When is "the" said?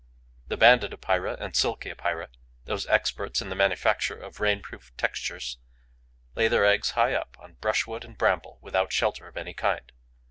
0.47-0.57, 1.53-1.57, 3.49-3.55